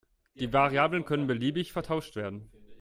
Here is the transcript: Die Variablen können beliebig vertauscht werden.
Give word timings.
Die 0.33 0.51
Variablen 0.51 1.05
können 1.05 1.27
beliebig 1.27 1.73
vertauscht 1.73 2.15
werden. 2.15 2.49